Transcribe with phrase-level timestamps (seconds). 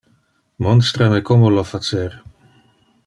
[0.59, 2.23] Monstra me como lo facer.